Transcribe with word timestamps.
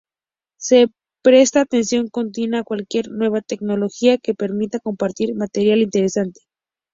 Se 0.57 0.87
presta 1.21 1.61
atención 1.61 2.07
continua 2.09 2.61
a 2.61 2.63
cualquier 2.63 3.09
nueva 3.11 3.41
tecnología 3.41 4.17
que 4.17 4.33
permita 4.33 4.79
compartir 4.79 5.35
material 5.35 5.77
interesante. 5.77 6.41